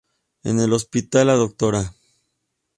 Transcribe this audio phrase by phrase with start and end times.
[0.43, 1.93] En el hospital, la Dra.